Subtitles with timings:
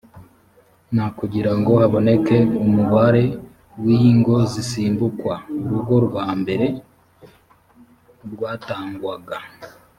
[0.95, 3.23] na kugira ngo haboneke umubare
[3.83, 6.65] w ingo zisimbukwa urugo rwa mbere
[8.33, 9.37] rwatangwaga